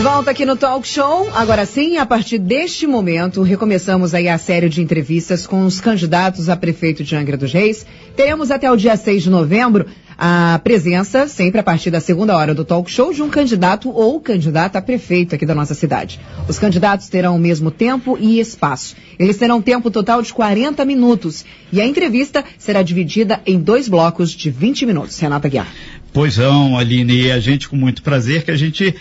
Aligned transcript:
De 0.00 0.04
volta 0.04 0.30
aqui 0.30 0.46
no 0.46 0.56
Talk 0.56 0.88
Show. 0.88 1.28
Agora 1.34 1.66
sim, 1.66 1.98
a 1.98 2.06
partir 2.06 2.38
deste 2.38 2.86
momento, 2.86 3.42
recomeçamos 3.42 4.14
aí 4.14 4.30
a 4.30 4.38
série 4.38 4.66
de 4.66 4.80
entrevistas 4.80 5.46
com 5.46 5.66
os 5.66 5.78
candidatos 5.78 6.48
a 6.48 6.56
prefeito 6.56 7.04
de 7.04 7.14
Angra 7.14 7.36
dos 7.36 7.52
Reis. 7.52 7.84
Teremos 8.16 8.50
até 8.50 8.72
o 8.72 8.76
dia 8.76 8.96
6 8.96 9.24
de 9.24 9.28
novembro 9.28 9.84
a 10.16 10.58
presença, 10.64 11.28
sempre 11.28 11.60
a 11.60 11.62
partir 11.62 11.90
da 11.90 12.00
segunda 12.00 12.34
hora 12.34 12.54
do 12.54 12.64
talk 12.64 12.90
show, 12.90 13.12
de 13.12 13.22
um 13.22 13.28
candidato 13.28 13.90
ou 13.90 14.18
candidata 14.20 14.78
a 14.78 14.82
prefeito 14.82 15.34
aqui 15.34 15.44
da 15.44 15.54
nossa 15.54 15.74
cidade. 15.74 16.18
Os 16.48 16.58
candidatos 16.58 17.10
terão 17.10 17.36
o 17.36 17.38
mesmo 17.38 17.70
tempo 17.70 18.16
e 18.18 18.40
espaço. 18.40 18.96
Eles 19.18 19.36
terão 19.36 19.60
tempo 19.60 19.90
total 19.90 20.22
de 20.22 20.32
40 20.32 20.82
minutos. 20.86 21.44
E 21.70 21.78
a 21.78 21.86
entrevista 21.86 22.42
será 22.56 22.82
dividida 22.82 23.40
em 23.44 23.58
dois 23.58 23.86
blocos 23.86 24.30
de 24.30 24.50
20 24.50 24.86
minutos. 24.86 25.18
Renata 25.18 25.48
Guiar. 25.48 25.68
Pois 26.12 26.38
não, 26.38 26.76
Aline, 26.76 27.26
e 27.26 27.30
a 27.30 27.38
gente 27.38 27.68
com 27.68 27.76
muito 27.76 28.02
prazer 28.02 28.44
que 28.44 28.50
a 28.50 28.56
gente 28.56 28.94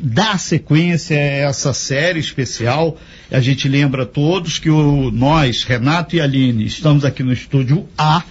dá 0.00 0.38
sequência 0.38 1.16
a 1.16 1.20
essa 1.20 1.72
série 1.72 2.20
especial. 2.20 2.98
A 3.30 3.40
gente 3.40 3.68
lembra 3.68 4.06
todos 4.06 4.58
que 4.58 4.70
o, 4.70 5.10
nós, 5.10 5.64
Renato 5.64 6.16
e 6.16 6.20
Aline, 6.20 6.64
estamos 6.64 7.04
aqui 7.04 7.22
no 7.22 7.32
estúdio 7.32 7.88
A 7.96 8.22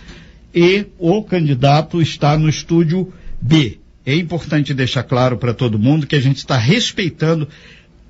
e 0.53 0.87
o 0.97 1.21
candidato 1.23 2.01
está 2.01 2.37
no 2.37 2.49
estúdio 2.49 3.13
B. 3.41 3.79
É 4.05 4.15
importante 4.15 4.73
deixar 4.73 5.03
claro 5.03 5.37
para 5.37 5.53
todo 5.53 5.77
mundo 5.77 6.07
que 6.07 6.15
a 6.15 6.21
gente 6.21 6.37
está 6.37 6.57
respeitando 6.57 7.47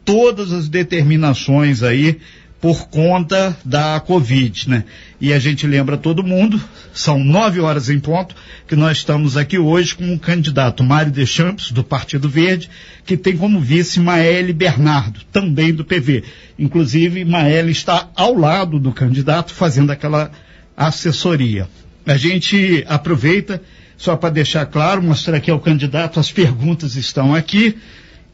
todas 0.06 0.54
as 0.54 0.70
determinações 0.70 1.84
aí 1.84 2.20
por 2.60 2.88
conta 2.90 3.56
da 3.64 4.00
Covid, 4.00 4.70
né? 4.70 4.84
E 5.22 5.32
a 5.32 5.40
gente 5.40 5.68
lembra 5.68 5.98
todo 5.98 6.24
mundo, 6.24 6.60
são 6.94 7.24
nove 7.24 7.60
horas 7.60 7.90
em 7.90 8.00
ponto, 8.00 8.36
que 8.68 8.76
nós 8.76 8.98
estamos 8.98 9.38
aqui 9.38 9.58
hoje 9.58 9.96
com 9.96 10.14
o 10.14 10.20
candidato 10.20 10.84
Mário 10.84 11.12
Deschamps, 11.12 11.72
do 11.72 11.84
Partido 11.84 12.28
Verde, 12.28 12.70
que 13.06 13.16
tem 13.16 13.38
como 13.38 13.60
vice 13.60 14.00
Maele 14.00 14.54
Bernardo, 14.54 15.22
também 15.32 15.74
do 15.74 15.86
PV. 15.86 16.24
Inclusive, 16.58 17.24
Maele 17.24 17.72
está 17.72 18.10
ao 18.16 18.36
lado 18.36 18.80
do 18.80 18.92
candidato 18.92 19.54
fazendo 19.54 19.92
aquela 19.92 20.32
assessoria. 20.76 21.68
A 22.06 22.18
gente 22.18 22.84
aproveita, 22.88 23.62
só 23.98 24.16
para 24.16 24.30
deixar 24.30 24.66
claro, 24.66 25.04
mostrar 25.04 25.38
aqui 25.38 25.52
ao 25.52 25.60
candidato, 25.60 26.20
as 26.20 26.32
perguntas 26.32 26.96
estão 26.96 27.36
aqui 27.36 27.78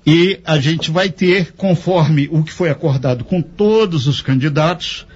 e 0.06 0.40
a 0.44 0.60
gente 0.60 0.92
vai 0.92 1.10
ter, 1.10 1.54
conforme 1.54 2.28
o 2.32 2.44
que 2.44 2.52
foi 2.52 2.70
acordado 2.70 3.24
com 3.24 3.42
todos 3.42 4.06
os 4.08 4.22
candidatos, 4.22 5.08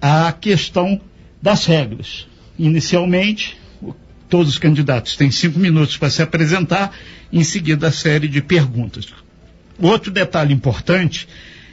a 0.00 0.32
questão 0.32 1.00
das 1.40 1.64
regras. 1.66 2.26
Inicialmente, 2.58 3.56
todos 4.28 4.48
os 4.52 4.58
candidatos 4.58 5.16
têm 5.16 5.30
cinco 5.30 5.58
minutos 5.58 5.96
para 5.96 6.10
se 6.10 6.20
apresentar, 6.20 6.92
em 7.32 7.44
seguida 7.44 7.88
a 7.88 7.92
série 7.92 8.26
de 8.26 8.42
perguntas. 8.42 9.06
Outro 9.80 10.10
detalhe 10.10 10.52
importante 10.52 11.28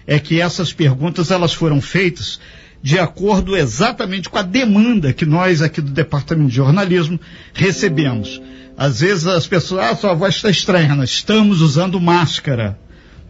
é 0.06 0.20
que 0.20 0.40
essas 0.40 0.72
perguntas 0.72 1.32
elas 1.32 1.54
foram 1.54 1.82
feitas 1.82 2.40
de 2.86 3.00
acordo 3.00 3.58
exatamente 3.58 4.30
com 4.30 4.38
a 4.38 4.44
demanda 4.44 5.12
que 5.12 5.26
nós 5.26 5.60
aqui 5.64 5.82
do 5.82 5.90
Departamento 5.90 6.50
de 6.50 6.56
Jornalismo 6.56 7.20
recebemos. 7.52 8.40
Às 8.78 9.00
vezes 9.00 9.26
as 9.26 9.48
pessoas, 9.48 9.86
ah, 9.86 9.96
sua 9.96 10.14
voz 10.14 10.36
está 10.36 10.52
estranha, 10.52 10.94
nós 10.94 11.10
estamos 11.10 11.62
usando 11.62 12.00
máscara. 12.00 12.78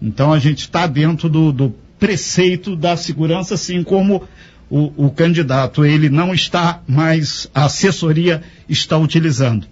Então 0.02 0.34
a 0.34 0.40
gente 0.40 0.60
está 0.60 0.86
dentro 0.86 1.30
do, 1.30 1.54
do, 1.54 1.74
preceito 1.98 2.76
da 2.76 2.98
segurança, 2.98 3.54
assim 3.54 3.82
como 3.82 4.28
o, 4.70 5.06
o 5.06 5.10
candidato, 5.10 5.86
ele 5.86 6.10
não 6.10 6.34
está 6.34 6.82
mais, 6.86 7.50
a 7.56 7.64
assessoria 7.64 8.44
está 8.68 8.98
utilizando. 8.98 9.66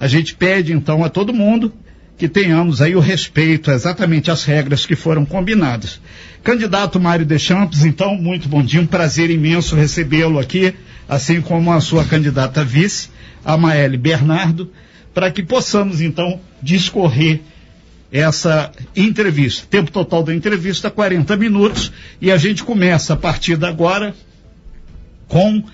A 0.00 0.08
gente 0.08 0.34
pede 0.34 0.72
então 0.72 1.04
a 1.04 1.08
todo 1.08 1.32
mundo 1.32 1.72
que 2.20 2.28
tenhamos 2.28 2.82
aí 2.82 2.94
o 2.94 3.00
respeito 3.00 3.70
exatamente 3.70 4.30
às 4.30 4.44
regras 4.44 4.84
que 4.84 4.94
foram 4.94 5.24
combinadas. 5.24 5.98
Candidato 6.44 7.00
Mário 7.00 7.24
Deschamps, 7.24 7.82
então, 7.82 8.14
muito 8.14 8.46
bom 8.46 8.62
dia, 8.62 8.78
um 8.78 8.86
prazer 8.86 9.30
imenso 9.30 9.74
recebê-lo 9.74 10.38
aqui, 10.38 10.74
assim 11.08 11.40
como 11.40 11.72
a 11.72 11.80
sua 11.80 12.04
candidata 12.04 12.62
vice, 12.62 13.08
a 13.42 13.56
Maele 13.56 13.96
Bernardo, 13.96 14.70
para 15.14 15.30
que 15.30 15.42
possamos 15.42 16.02
então 16.02 16.38
discorrer 16.62 17.40
essa 18.12 18.70
entrevista. 18.94 19.66
Tempo 19.70 19.90
total 19.90 20.22
da 20.22 20.34
entrevista, 20.34 20.90
40 20.90 21.34
minutos, 21.38 21.90
e 22.20 22.30
a 22.30 22.36
gente 22.36 22.62
começa 22.62 23.14
a 23.14 23.16
partir 23.16 23.56
de 23.56 23.64
agora 23.64 24.14
com 25.26 25.64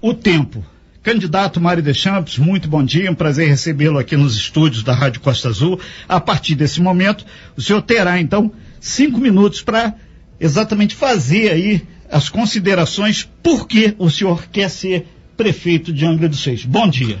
o 0.00 0.14
tempo. 0.14 0.64
Candidato 1.02 1.60
Mário 1.60 1.82
Deschamps, 1.82 2.38
muito 2.38 2.68
bom 2.68 2.84
dia, 2.84 3.10
um 3.10 3.14
prazer 3.14 3.48
recebê-lo 3.48 3.98
aqui 3.98 4.16
nos 4.16 4.36
estúdios 4.36 4.82
da 4.82 4.92
Rádio 4.92 5.20
Costa 5.20 5.48
Azul. 5.48 5.78
A 6.08 6.20
partir 6.20 6.54
desse 6.54 6.80
momento, 6.80 7.24
o 7.56 7.62
senhor 7.62 7.80
terá 7.82 8.20
então 8.20 8.52
cinco 8.80 9.18
minutos 9.18 9.62
para 9.62 9.94
exatamente 10.40 10.94
fazer 10.94 11.50
aí 11.50 11.82
as 12.10 12.28
considerações 12.28 13.28
por 13.42 13.68
que 13.68 13.94
o 13.98 14.10
senhor 14.10 14.46
quer 14.50 14.68
ser 14.68 15.06
prefeito 15.36 15.92
de 15.92 16.04
Angra 16.04 16.28
dos 16.28 16.44
Reis. 16.44 16.64
Bom 16.64 16.88
dia. 16.88 17.18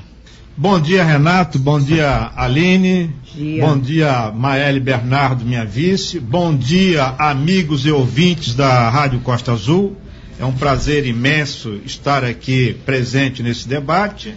Bom 0.56 0.80
dia, 0.80 1.04
Renato. 1.04 1.56
Bom 1.56 1.78
dia, 1.78 2.32
Aline. 2.34 3.14
Dia. 3.32 3.64
Bom 3.64 3.78
dia, 3.78 4.32
Maele 4.32 4.80
Bernardo, 4.80 5.44
minha 5.44 5.64
vice. 5.64 6.18
Bom 6.18 6.52
dia, 6.52 7.14
amigos 7.16 7.86
e 7.86 7.92
ouvintes 7.92 8.56
da 8.56 8.90
Rádio 8.90 9.20
Costa 9.20 9.52
Azul. 9.52 9.96
É 10.38 10.44
um 10.44 10.52
prazer 10.52 11.04
imenso 11.04 11.80
estar 11.84 12.24
aqui 12.24 12.74
presente 12.86 13.42
nesse 13.42 13.66
debate. 13.66 14.32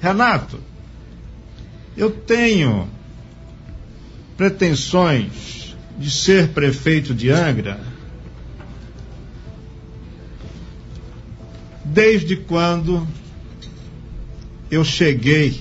Renato, 0.00 0.58
eu 1.96 2.10
tenho 2.10 2.88
pretensões 4.36 5.76
de 5.98 6.10
ser 6.10 6.48
prefeito 6.48 7.14
de 7.14 7.30
Angra 7.30 7.80
desde 11.84 12.36
quando 12.36 13.06
eu 14.70 14.84
cheguei 14.84 15.60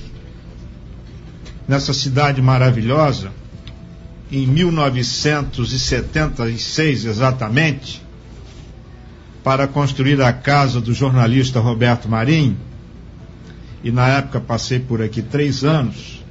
nessa 1.67 1.93
cidade 1.93 2.41
maravilhosa, 2.41 3.31
em 4.31 4.45
1976 4.45 7.05
exatamente, 7.05 8.05
para 9.47 9.65
construir 9.65 10.21
a 10.21 10.33
casa 10.33 10.81
do 10.81 10.93
jornalista 10.93 11.61
Roberto 11.61 12.09
Marinho, 12.09 12.57
e 13.81 13.89
na 13.89 14.05
época 14.05 14.41
passei 14.41 14.77
por 14.77 15.01
aqui 15.01 15.21
três 15.21 15.63
anos, 15.63 16.21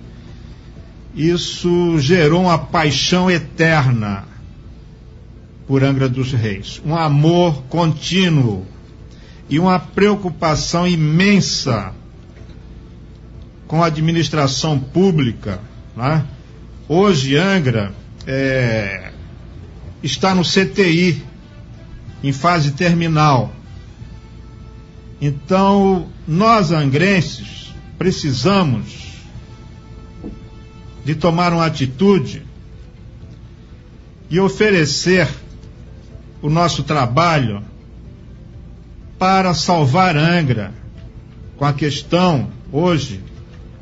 isso 1.14 1.98
gerou 1.98 2.42
uma 2.42 2.58
paixão 2.58 3.30
eterna 3.30 4.24
por 5.66 5.82
Angra 5.82 6.10
dos 6.10 6.30
Reis, 6.30 6.82
um 6.84 6.94
amor 6.94 7.62
contínuo 7.70 8.66
e 9.48 9.58
uma 9.58 9.78
preocupação 9.78 10.86
imensa 10.86 11.94
com 13.66 13.82
a 13.82 13.86
administração 13.86 14.78
pública. 14.78 15.58
Né? 15.96 16.22
Hoje, 16.86 17.34
Angra 17.34 17.94
é, 18.26 19.10
está 20.02 20.34
no 20.34 20.42
CTI, 20.42 21.24
em 22.22 22.32
fase 22.32 22.72
terminal. 22.72 23.52
Então, 25.20 26.08
nós 26.26 26.70
angrenses 26.72 27.74
precisamos 27.98 29.06
de 31.04 31.14
tomar 31.14 31.52
uma 31.52 31.66
atitude 31.66 32.42
e 34.28 34.40
oferecer 34.40 35.28
o 36.42 36.50
nosso 36.50 36.82
trabalho 36.82 37.62
para 39.18 39.54
salvar 39.54 40.16
Angra 40.16 40.74
com 41.56 41.64
a 41.64 41.72
questão 41.72 42.50
hoje 42.70 43.20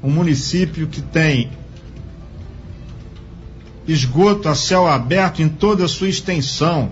um 0.03 0.11
município 0.11 0.87
que 0.87 1.01
tem 1.01 1.51
esgoto 3.89 4.49
a 4.49 4.55
céu 4.55 4.87
aberto 4.87 5.43
em 5.43 5.49
toda 5.49 5.85
a 5.87 5.89
sua 5.89 6.09
extensão 6.09 6.91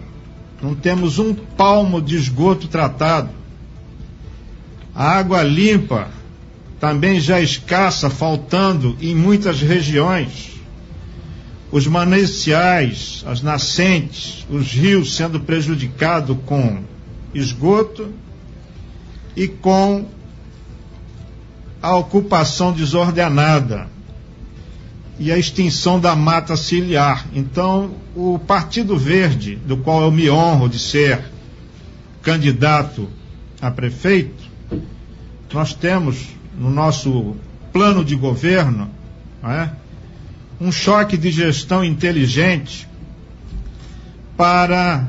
não 0.62 0.76
temos 0.76 1.18
um 1.18 1.34
palmo 1.34 2.00
de 2.00 2.14
esgoto 2.14 2.68
tratado. 2.68 3.30
A 4.94 5.18
água 5.18 5.42
limpa 5.42 6.08
também 6.78 7.18
já 7.18 7.40
escassa, 7.40 8.08
faltando 8.08 8.96
em 9.00 9.14
muitas 9.14 9.60
regiões. 9.60 10.52
Os 11.72 11.86
mananciais, 11.86 13.24
as 13.26 13.42
nascentes, 13.42 14.46
os 14.48 14.72
rios 14.72 15.16
sendo 15.16 15.40
prejudicados 15.40 16.36
com 16.46 16.84
esgoto 17.34 18.12
e 19.34 19.48
com 19.48 20.06
a 21.80 21.96
ocupação 21.96 22.72
desordenada 22.72 23.91
e 25.18 25.30
a 25.30 25.38
extinção 25.38 26.00
da 26.00 26.16
mata 26.16 26.56
ciliar. 26.56 27.26
Então, 27.34 27.92
o 28.14 28.38
Partido 28.38 28.96
Verde, 28.96 29.56
do 29.56 29.76
qual 29.76 30.02
eu 30.02 30.10
me 30.10 30.30
honro 30.30 30.68
de 30.68 30.78
ser 30.78 31.20
candidato 32.22 33.08
a 33.60 33.70
prefeito, 33.70 34.44
nós 35.52 35.74
temos 35.74 36.28
no 36.58 36.70
nosso 36.70 37.36
plano 37.72 38.04
de 38.04 38.14
governo 38.14 38.90
é, 39.44 39.68
um 40.60 40.70
choque 40.70 41.16
de 41.16 41.30
gestão 41.30 41.84
inteligente 41.84 42.88
para 44.36 45.08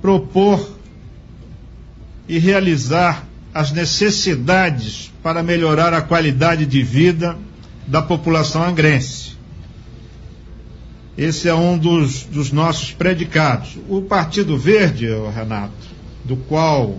propor 0.00 0.76
e 2.28 2.38
realizar 2.38 3.24
as 3.52 3.72
necessidades 3.72 5.12
para 5.22 5.42
melhorar 5.42 5.94
a 5.94 6.02
qualidade 6.02 6.66
de 6.66 6.82
vida 6.82 7.36
da 7.86 8.02
população 8.02 8.62
angrense. 8.62 9.36
Esse 11.16 11.48
é 11.48 11.54
um 11.54 11.78
dos, 11.78 12.24
dos 12.24 12.52
nossos 12.52 12.92
predicados. 12.92 13.78
O 13.88 14.02
Partido 14.02 14.58
Verde, 14.58 15.06
Renato, 15.34 15.72
do 16.24 16.36
qual 16.36 16.98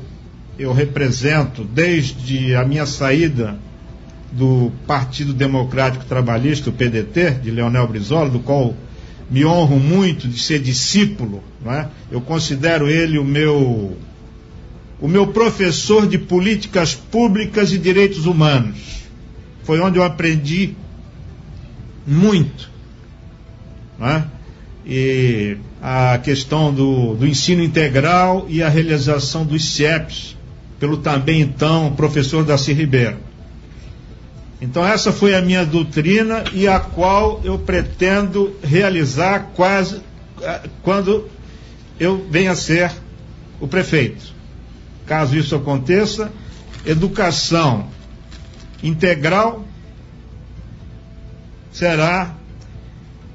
eu 0.57 0.73
represento 0.73 1.63
desde 1.63 2.55
a 2.55 2.65
minha 2.65 2.85
saída 2.85 3.59
do 4.31 4.71
Partido 4.87 5.33
Democrático 5.33 6.05
Trabalhista, 6.05 6.69
o 6.69 6.73
PDT, 6.73 7.31
de 7.43 7.51
Leonel 7.51 7.87
Brizola, 7.87 8.29
do 8.29 8.39
qual 8.39 8.73
me 9.29 9.45
honro 9.45 9.79
muito 9.79 10.27
de 10.27 10.39
ser 10.39 10.59
discípulo, 10.59 11.43
é? 11.65 11.87
eu 12.09 12.21
considero 12.21 12.89
ele 12.89 13.17
o 13.17 13.25
meu, 13.25 13.97
o 15.01 15.07
meu 15.07 15.27
professor 15.27 16.07
de 16.07 16.17
políticas 16.17 16.95
públicas 16.95 17.73
e 17.73 17.77
direitos 17.77 18.25
humanos. 18.25 19.06
Foi 19.67 19.81
onde 19.81 19.99
eu 19.99 20.03
aprendi 20.03 20.75
muito. 22.07 22.69
É? 23.99 24.23
E 24.85 25.57
a 25.81 26.17
questão 26.19 26.73
do, 26.73 27.15
do 27.15 27.27
ensino 27.27 27.61
integral 27.61 28.45
e 28.47 28.63
a 28.63 28.69
realização 28.69 29.45
dos 29.45 29.73
CIEPs, 29.73 30.37
pelo 30.79 30.95
também 30.95 31.41
então 31.41 31.91
professor 31.97 32.45
Darcy 32.45 32.71
Ribeiro. 32.71 33.17
Então 34.61 34.87
essa 34.87 35.11
foi 35.11 35.35
a 35.35 35.41
minha 35.41 35.65
doutrina 35.65 36.45
e 36.53 36.65
a 36.65 36.79
qual 36.79 37.41
eu 37.43 37.59
pretendo 37.59 38.55
realizar 38.63 39.51
quase 39.53 39.99
eh, 40.41 40.61
quando 40.81 41.27
eu 41.99 42.25
venha 42.31 42.51
a 42.51 42.55
ser 42.55 42.89
o 43.59 43.67
prefeito. 43.67 44.33
Caso 45.05 45.35
isso 45.35 45.57
aconteça, 45.57 46.31
educação 46.85 47.96
integral 48.83 49.65
será 51.71 52.35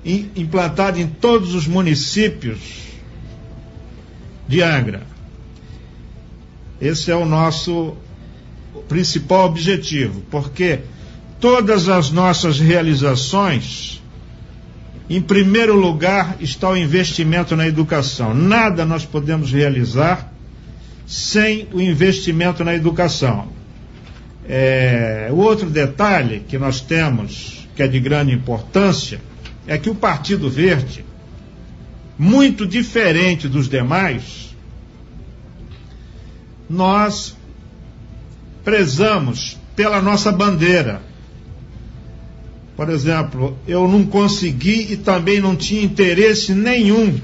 implantada 0.04 1.00
em 1.00 1.06
todos 1.06 1.54
os 1.54 1.66
municípios 1.66 2.82
de 4.48 4.62
Angra. 4.62 5.02
Esse 6.80 7.12
é 7.12 7.14
o 7.14 7.24
nosso 7.24 7.94
principal 8.88 9.46
objetivo, 9.46 10.22
porque 10.30 10.80
todas 11.38 11.88
as 11.88 12.10
nossas 12.10 12.58
realizações, 12.58 14.02
em 15.08 15.20
primeiro 15.20 15.76
lugar 15.76 16.36
está 16.40 16.68
o 16.70 16.76
investimento 16.76 17.54
na 17.54 17.66
educação. 17.68 18.34
Nada 18.34 18.84
nós 18.84 19.04
podemos 19.04 19.52
realizar 19.52 20.32
sem 21.06 21.68
o 21.72 21.80
investimento 21.80 22.64
na 22.64 22.74
educação. 22.74 23.51
É, 24.54 25.30
o 25.30 25.36
outro 25.36 25.70
detalhe 25.70 26.40
que 26.46 26.58
nós 26.58 26.78
temos, 26.78 27.66
que 27.74 27.82
é 27.82 27.88
de 27.88 27.98
grande 27.98 28.34
importância, 28.34 29.18
é 29.66 29.78
que 29.78 29.88
o 29.88 29.94
Partido 29.94 30.50
Verde, 30.50 31.06
muito 32.18 32.66
diferente 32.66 33.48
dos 33.48 33.66
demais, 33.66 34.54
nós 36.68 37.34
prezamos 38.62 39.56
pela 39.74 40.02
nossa 40.02 40.30
bandeira. 40.30 41.00
Por 42.76 42.90
exemplo, 42.90 43.56
eu 43.66 43.88
não 43.88 44.04
consegui 44.04 44.92
e 44.92 44.98
também 44.98 45.40
não 45.40 45.56
tinha 45.56 45.82
interesse 45.82 46.52
nenhum 46.52 47.18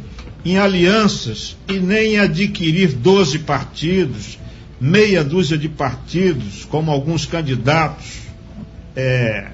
em 0.47 0.57
alianças 0.57 1.59
e 1.69 1.75
nem 1.75 2.15
em 2.15 2.19
adquirir 2.21 2.95
12 2.95 3.41
partidos, 3.41 4.39
meia 4.81 5.25
dúzia 5.25 5.59
de 5.59 5.69
partidos, 5.69 6.65
como 6.65 6.91
alguns 6.91 7.27
candidatos 7.27 8.23
é, 8.95 9.49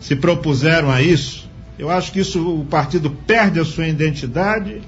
se 0.00 0.16
propuseram 0.16 0.90
a 0.90 1.02
isso. 1.02 1.50
Eu 1.78 1.90
acho 1.90 2.12
que 2.12 2.20
isso 2.20 2.60
o 2.60 2.64
partido 2.64 3.10
perde 3.10 3.60
a 3.60 3.64
sua 3.64 3.88
identidade 3.88 4.82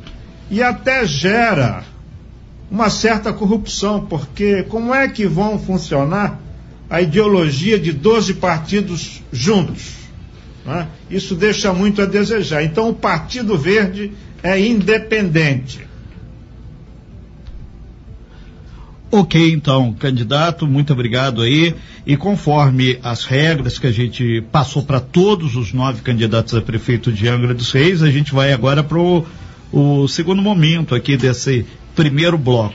e 0.50 0.62
até 0.62 1.06
gera 1.06 1.84
uma 2.70 2.90
certa 2.90 3.32
corrupção, 3.32 4.06
porque 4.06 4.62
como 4.64 4.94
é 4.94 5.08
que 5.08 5.26
vão 5.26 5.58
funcionar 5.58 6.40
a 6.88 7.00
ideologia 7.00 7.78
de 7.78 7.92
12 7.92 8.34
partidos 8.34 9.22
juntos? 9.32 10.04
Né? 10.64 10.88
Isso 11.10 11.34
deixa 11.34 11.72
muito 11.72 12.02
a 12.02 12.06
desejar. 12.06 12.62
Então, 12.62 12.88
o 12.88 12.94
Partido 12.94 13.56
Verde 13.56 14.12
é 14.42 14.58
independente. 14.58 15.86
Ok, 19.16 19.52
então, 19.52 19.92
candidato, 19.92 20.66
muito 20.66 20.92
obrigado 20.92 21.40
aí. 21.40 21.72
E 22.04 22.16
conforme 22.16 22.98
as 23.00 23.24
regras 23.24 23.78
que 23.78 23.86
a 23.86 23.92
gente 23.92 24.42
passou 24.50 24.82
para 24.82 24.98
todos 24.98 25.54
os 25.54 25.72
nove 25.72 26.02
candidatos 26.02 26.52
a 26.52 26.60
prefeito 26.60 27.12
de 27.12 27.28
Angra 27.28 27.54
dos 27.54 27.70
Reis, 27.70 28.02
a 28.02 28.10
gente 28.10 28.34
vai 28.34 28.52
agora 28.52 28.82
para 28.82 28.98
o 28.98 30.08
segundo 30.08 30.42
momento 30.42 30.96
aqui 30.96 31.16
desse 31.16 31.64
primeiro 31.94 32.36
bloco. 32.36 32.74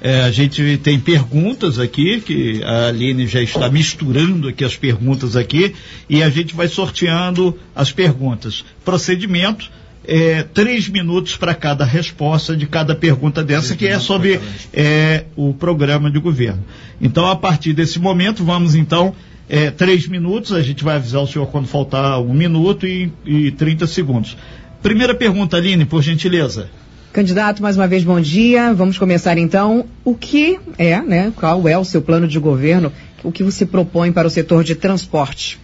É, 0.00 0.20
a 0.20 0.30
gente 0.30 0.78
tem 0.80 1.00
perguntas 1.00 1.76
aqui, 1.80 2.20
que 2.20 2.62
a 2.62 2.86
Aline 2.86 3.26
já 3.26 3.42
está 3.42 3.68
misturando 3.68 4.46
aqui 4.46 4.64
as 4.64 4.76
perguntas 4.76 5.34
aqui, 5.34 5.74
e 6.08 6.22
a 6.22 6.30
gente 6.30 6.54
vai 6.54 6.68
sorteando 6.68 7.58
as 7.74 7.90
perguntas. 7.90 8.64
Procedimento, 8.84 9.68
é, 10.10 10.42
três 10.42 10.88
minutos 10.88 11.36
para 11.36 11.54
cada 11.54 11.84
resposta 11.84 12.56
de 12.56 12.66
cada 12.66 12.96
pergunta 12.96 13.44
dessa, 13.44 13.76
que 13.76 13.86
é 13.86 13.96
sobre 14.00 14.40
é, 14.72 15.24
o 15.36 15.54
programa 15.54 16.10
de 16.10 16.18
governo. 16.18 16.64
Então, 17.00 17.26
a 17.26 17.36
partir 17.36 17.72
desse 17.72 18.00
momento, 18.00 18.44
vamos 18.44 18.74
então, 18.74 19.14
é, 19.48 19.70
três 19.70 20.08
minutos, 20.08 20.52
a 20.52 20.62
gente 20.62 20.82
vai 20.82 20.96
avisar 20.96 21.22
o 21.22 21.28
senhor 21.28 21.46
quando 21.46 21.68
faltar 21.68 22.20
um 22.20 22.34
minuto 22.34 22.88
e, 22.88 23.12
e 23.24 23.52
30 23.52 23.86
segundos. 23.86 24.36
Primeira 24.82 25.14
pergunta, 25.14 25.56
Aline, 25.56 25.84
por 25.84 26.02
gentileza. 26.02 26.68
Candidato, 27.12 27.62
mais 27.62 27.76
uma 27.76 27.86
vez, 27.86 28.02
bom 28.02 28.20
dia. 28.20 28.74
Vamos 28.74 28.98
começar 28.98 29.38
então. 29.38 29.86
O 30.04 30.16
que 30.16 30.58
é, 30.76 31.00
né? 31.00 31.32
Qual 31.36 31.68
é 31.68 31.78
o 31.78 31.84
seu 31.84 32.02
plano 32.02 32.26
de 32.26 32.38
governo? 32.40 32.92
O 33.22 33.30
que 33.30 33.44
você 33.44 33.64
propõe 33.64 34.10
para 34.10 34.26
o 34.26 34.30
setor 34.30 34.64
de 34.64 34.74
transporte? 34.74 35.60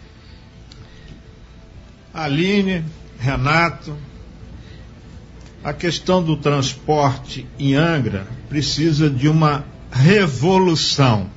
Aline, 2.15 2.85
Renato, 3.19 3.97
a 5.67 5.73
questão 5.73 6.23
do 6.23 6.37
transporte 6.37 7.45
em 7.59 7.75
Angra 7.75 8.25
precisa 8.49 9.11
de 9.11 9.29
uma 9.29 9.65
revolução, 9.91 11.29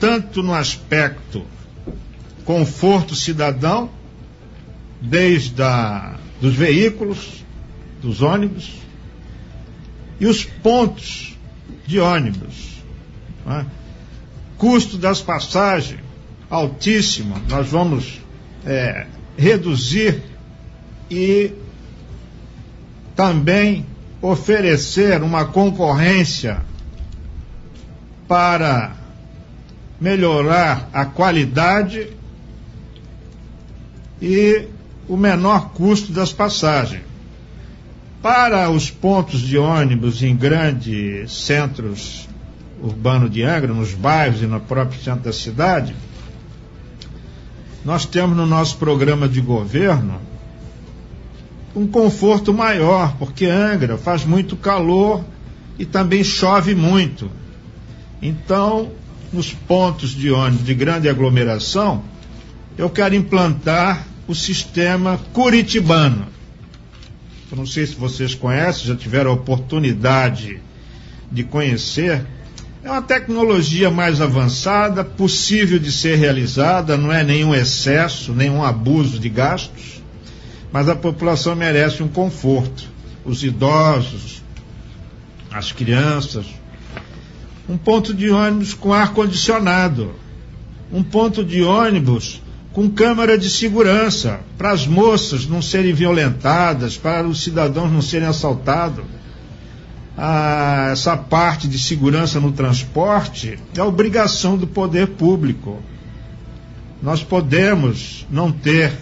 tanto 0.00 0.42
no 0.42 0.54
aspecto 0.54 1.44
conforto 2.46 3.14
cidadão, 3.14 3.90
desde 4.98 5.62
a, 5.62 6.16
dos 6.40 6.54
veículos, 6.54 7.44
dos 8.00 8.22
ônibus, 8.22 8.72
e 10.18 10.24
os 10.24 10.46
pontos 10.46 11.36
de 11.86 12.00
ônibus. 12.00 12.82
É? 13.46 13.66
Custo 14.56 14.96
das 14.96 15.20
passagens 15.20 16.00
altíssimo, 16.48 17.38
nós 17.46 17.68
vamos 17.68 18.22
é, 18.64 19.06
reduzir 19.36 20.22
e 21.10 21.52
também 23.14 23.86
oferecer 24.20 25.22
uma 25.22 25.44
concorrência 25.44 26.62
para 28.28 28.92
melhorar 30.00 30.88
a 30.92 31.04
qualidade 31.04 32.08
e 34.20 34.68
o 35.08 35.16
menor 35.16 35.70
custo 35.70 36.12
das 36.12 36.32
passagens. 36.32 37.02
Para 38.22 38.70
os 38.70 38.88
pontos 38.88 39.40
de 39.40 39.58
ônibus 39.58 40.22
em 40.22 40.36
grandes 40.36 41.32
centros 41.44 42.28
urbanos 42.80 43.30
de 43.30 43.42
Angra, 43.42 43.72
nos 43.72 43.92
bairros 43.94 44.42
e 44.42 44.46
no 44.46 44.60
próprio 44.60 45.02
centro 45.02 45.22
da 45.22 45.32
cidade, 45.32 45.94
nós 47.84 48.06
temos 48.06 48.36
no 48.36 48.46
nosso 48.46 48.76
programa 48.76 49.28
de 49.28 49.40
governo 49.40 50.20
um 51.74 51.86
conforto 51.86 52.52
maior, 52.52 53.16
porque 53.16 53.46
Angra 53.46 53.96
faz 53.96 54.24
muito 54.24 54.56
calor 54.56 55.24
e 55.78 55.84
também 55.84 56.22
chove 56.22 56.74
muito. 56.74 57.30
Então, 58.20 58.90
nos 59.32 59.52
pontos 59.52 60.10
de 60.10 60.30
ônibus 60.30 60.64
de 60.64 60.74
grande 60.74 61.08
aglomeração, 61.08 62.02
eu 62.76 62.90
quero 62.90 63.14
implantar 63.14 64.06
o 64.28 64.34
sistema 64.34 65.18
curitibano. 65.32 66.26
Eu 67.50 67.56
não 67.56 67.66
sei 67.66 67.86
se 67.86 67.94
vocês 67.94 68.34
conhecem, 68.34 68.86
já 68.86 68.96
tiveram 68.96 69.30
a 69.30 69.34
oportunidade 69.34 70.60
de 71.30 71.44
conhecer. 71.44 72.24
É 72.84 72.90
uma 72.90 73.02
tecnologia 73.02 73.90
mais 73.90 74.20
avançada, 74.20 75.04
possível 75.04 75.78
de 75.78 75.92
ser 75.92 76.16
realizada, 76.16 76.96
não 76.96 77.12
é 77.12 77.22
nenhum 77.22 77.54
excesso, 77.54 78.32
nenhum 78.32 78.62
abuso 78.62 79.18
de 79.18 79.28
gastos, 79.28 80.01
mas 80.72 80.88
a 80.88 80.96
população 80.96 81.54
merece 81.54 82.02
um 82.02 82.08
conforto. 82.08 82.90
os 83.24 83.44
idosos, 83.44 84.42
as 85.50 85.70
crianças. 85.70 86.46
Um 87.68 87.76
ponto 87.76 88.12
de 88.12 88.30
ônibus 88.30 88.74
com 88.74 88.92
ar-condicionado. 88.92 90.12
Um 90.92 91.02
ponto 91.02 91.44
de 91.44 91.62
ônibus 91.62 92.42
com 92.72 92.88
câmara 92.88 93.36
de 93.36 93.50
segurança, 93.50 94.40
para 94.56 94.72
as 94.72 94.86
moças 94.86 95.46
não 95.46 95.60
serem 95.60 95.92
violentadas, 95.92 96.96
para 96.96 97.28
os 97.28 97.42
cidadãos 97.42 97.92
não 97.92 98.00
serem 98.00 98.26
assaltados. 98.26 99.04
Ah, 100.16 100.88
essa 100.90 101.16
parte 101.16 101.68
de 101.68 101.78
segurança 101.78 102.40
no 102.40 102.52
transporte 102.52 103.58
é 103.76 103.82
obrigação 103.82 104.56
do 104.56 104.66
poder 104.66 105.08
público. 105.08 105.82
Nós 107.02 107.22
podemos 107.22 108.26
não 108.30 108.50
ter 108.50 108.92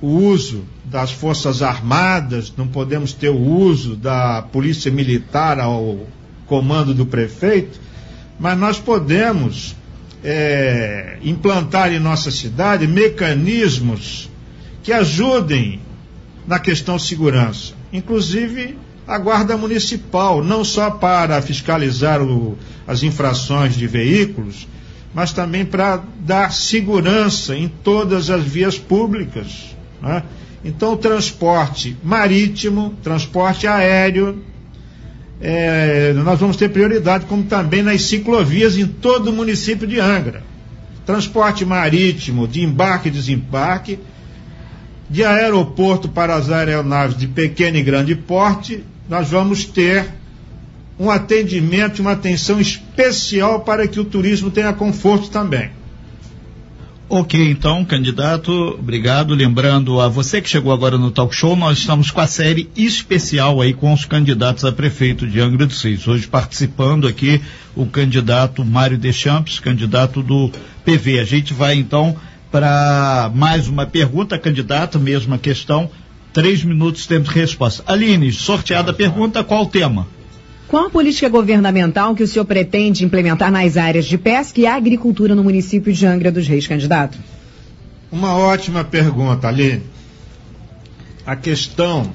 o 0.00 0.08
uso 0.08 0.64
das 0.84 1.10
Forças 1.10 1.60
Armadas, 1.62 2.52
não 2.56 2.68
podemos 2.68 3.12
ter 3.12 3.30
o 3.30 3.40
uso 3.40 3.96
da 3.96 4.42
Polícia 4.42 4.90
Militar 4.90 5.58
ao 5.58 6.06
comando 6.46 6.94
do 6.94 7.04
prefeito, 7.04 7.80
mas 8.38 8.56
nós 8.58 8.78
podemos 8.78 9.74
é, 10.22 11.18
implantar 11.22 11.92
em 11.92 11.98
nossa 11.98 12.30
cidade 12.30 12.86
mecanismos 12.86 14.30
que 14.82 14.92
ajudem 14.92 15.80
na 16.46 16.58
questão 16.58 16.98
segurança, 16.98 17.74
inclusive 17.92 18.78
a 19.06 19.18
guarda 19.18 19.56
municipal, 19.56 20.44
não 20.44 20.64
só 20.64 20.90
para 20.90 21.40
fiscalizar 21.42 22.22
o, 22.22 22.56
as 22.86 23.02
infrações 23.02 23.74
de 23.74 23.86
veículos, 23.86 24.68
mas 25.14 25.32
também 25.32 25.64
para 25.64 26.02
dar 26.20 26.52
segurança 26.52 27.56
em 27.56 27.68
todas 27.68 28.30
as 28.30 28.44
vias 28.44 28.78
públicas. 28.78 29.77
Né? 30.02 30.22
Então, 30.64 30.96
transporte 30.96 31.96
marítimo, 32.02 32.94
transporte 33.02 33.66
aéreo, 33.66 34.42
é, 35.40 36.12
nós 36.14 36.40
vamos 36.40 36.56
ter 36.56 36.68
prioridade, 36.68 37.26
como 37.26 37.44
também 37.44 37.82
nas 37.82 38.02
ciclovias 38.02 38.76
em 38.76 38.86
todo 38.86 39.28
o 39.28 39.32
município 39.32 39.86
de 39.86 40.00
Angra. 40.00 40.42
Transporte 41.06 41.64
marítimo, 41.64 42.46
de 42.46 42.62
embarque 42.62 43.08
e 43.08 43.12
desembarque, 43.12 43.98
de 45.08 45.24
aeroporto 45.24 46.08
para 46.08 46.34
as 46.34 46.50
aeronaves 46.50 47.16
de 47.16 47.26
pequeno 47.26 47.78
e 47.78 47.82
grande 47.82 48.14
porte, 48.14 48.84
nós 49.08 49.30
vamos 49.30 49.64
ter 49.64 50.06
um 50.98 51.10
atendimento, 51.10 52.00
uma 52.00 52.12
atenção 52.12 52.60
especial 52.60 53.60
para 53.60 53.86
que 53.86 54.00
o 54.00 54.04
turismo 54.04 54.50
tenha 54.50 54.72
conforto 54.72 55.30
também. 55.30 55.70
Ok, 57.10 57.40
então, 57.50 57.86
candidato, 57.86 58.52
obrigado. 58.78 59.34
Lembrando 59.34 59.98
a 59.98 60.08
você 60.08 60.42
que 60.42 60.48
chegou 60.48 60.70
agora 60.74 60.98
no 60.98 61.10
Talk 61.10 61.34
Show, 61.34 61.56
nós 61.56 61.78
estamos 61.78 62.10
com 62.10 62.20
a 62.20 62.26
série 62.26 62.68
especial 62.76 63.62
aí 63.62 63.72
com 63.72 63.94
os 63.94 64.04
candidatos 64.04 64.62
a 64.66 64.70
prefeito 64.70 65.26
de 65.26 65.40
Angra 65.40 65.64
dos 65.64 65.80
Reis. 65.80 66.06
Hoje 66.06 66.26
participando 66.26 67.08
aqui 67.08 67.40
o 67.74 67.86
candidato 67.86 68.62
Mário 68.62 68.98
Deschamps, 68.98 69.58
candidato 69.58 70.22
do 70.22 70.52
PV. 70.84 71.18
A 71.18 71.24
gente 71.24 71.54
vai 71.54 71.76
então 71.76 72.14
para 72.50 73.32
mais 73.34 73.68
uma 73.68 73.86
pergunta, 73.86 74.38
candidato, 74.38 75.00
mesma 75.00 75.38
questão. 75.38 75.90
Três 76.34 76.62
minutos 76.62 77.06
tempo 77.06 77.32
de 77.32 77.40
resposta. 77.40 77.82
Aline, 77.90 78.30
sorteada 78.32 78.90
a 78.90 78.94
pergunta, 78.94 79.42
qual 79.42 79.62
o 79.62 79.66
tema? 79.66 80.06
Qual 80.68 80.86
a 80.86 80.90
política 80.90 81.30
governamental 81.30 82.14
que 82.14 82.22
o 82.22 82.28
senhor 82.28 82.44
pretende 82.44 83.02
implementar 83.02 83.50
nas 83.50 83.78
áreas 83.78 84.04
de 84.04 84.18
pesca 84.18 84.60
e 84.60 84.66
agricultura 84.66 85.34
no 85.34 85.42
município 85.42 85.92
de 85.92 86.06
Angra 86.06 86.30
dos 86.30 86.46
Reis, 86.46 86.66
candidato? 86.66 87.18
Uma 88.12 88.36
ótima 88.36 88.84
pergunta, 88.84 89.48
Aline. 89.48 89.82
A 91.24 91.34
questão 91.34 92.12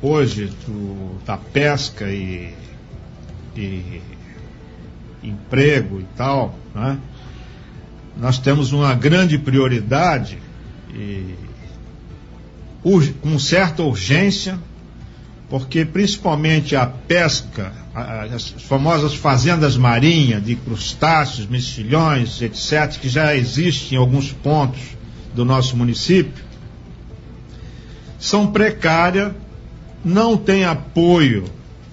hoje 0.00 0.52
do, 0.66 1.18
da 1.24 1.36
pesca 1.36 2.08
e, 2.08 2.54
e, 3.56 4.00
emprego 5.22 6.00
e 6.00 6.06
tal, 6.16 6.56
né? 6.72 6.98
nós 8.16 8.38
temos 8.38 8.72
uma 8.72 8.94
grande 8.94 9.36
prioridade 9.36 10.38
e 10.94 11.34
com 13.20 13.36
certa 13.36 13.82
urgência 13.82 14.58
porque 15.48 15.84
principalmente 15.84 16.74
a 16.74 16.86
pesca, 16.86 17.72
as 17.96 18.50
famosas 18.50 19.14
fazendas 19.14 19.74
marinhas 19.74 20.44
de 20.44 20.54
crustáceos, 20.54 21.48
mexilhões, 21.48 22.42
etc., 22.42 22.98
que 23.00 23.08
já 23.08 23.34
existem 23.34 23.96
em 23.96 24.00
alguns 24.00 24.30
pontos 24.32 24.80
do 25.34 25.46
nosso 25.46 25.74
município, 25.76 26.44
são 28.18 28.48
precárias, 28.48 29.32
não 30.04 30.36
têm 30.36 30.64
apoio 30.64 31.44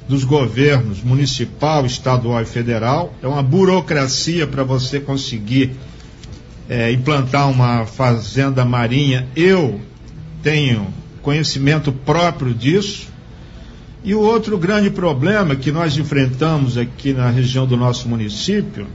dos 0.07 0.25
governos 0.25 1.01
municipal, 1.01 1.86
estadual 1.86 2.41
e 2.41 2.45
federal, 2.45 3.13
é 3.22 3.27
uma 3.27 3.41
burocracia 3.41 4.45
para 4.45 4.63
você 4.63 5.00
conseguir 5.00 5.72
é, 6.67 6.91
implantar 6.91 7.50
uma 7.50 7.86
fazenda 7.86 8.65
marinha. 8.65 9.25
Eu 9.38 9.79
tenho 10.41 10.88
conhecimento 11.22 11.93
próprio 11.93 12.53
disso 12.53 13.12
e 14.03 14.13
o 14.13 14.19
outro 14.19 14.57
grande 14.57 14.89
problema 14.89 15.55
que 15.55 15.72
nós 15.72 15.98
enfrentamos 15.98 16.77
aqui 16.77 17.13
na 17.13 17.29
região 17.29 17.65
do 17.65 17.77
nosso 17.77 18.10
município, 18.10 18.86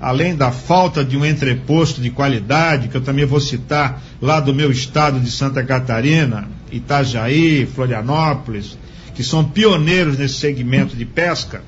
além 0.00 0.34
da 0.34 0.50
falta 0.50 1.04
de 1.04 1.16
um 1.16 1.26
entreposto 1.26 2.00
de 2.00 2.10
qualidade, 2.10 2.88
que 2.88 2.96
eu 2.96 3.02
também 3.02 3.26
vou 3.26 3.40
citar 3.40 4.02
lá 4.22 4.40
do 4.40 4.54
meu 4.54 4.70
estado 4.70 5.20
de 5.20 5.30
Santa 5.30 5.62
Catarina, 5.62 6.48
Itajaí, 6.72 7.66
Florianópolis, 7.66 8.78
que 9.14 9.22
são 9.22 9.44
pioneiros 9.44 10.16
nesse 10.16 10.34
segmento 10.34 10.96
de 10.96 11.04
pesca, 11.04 11.62